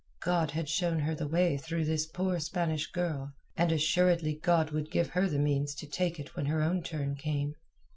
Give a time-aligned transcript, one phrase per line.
[0.23, 4.89] God had shown her the way through this poor Spanish girl, and assuredly God would
[4.89, 7.53] give her the means to take it when her own turn came.